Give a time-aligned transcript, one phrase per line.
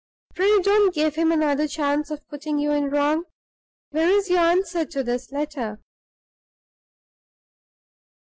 [0.33, 3.25] Pray don't give him another chance of putting you in the wrong.
[3.91, 5.79] Where is your answer to his letter?"